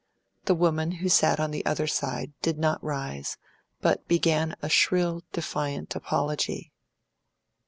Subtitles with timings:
[0.45, 3.37] The woman who sat on the other side did not rise,
[3.81, 6.73] but began a shrill, defiant apology.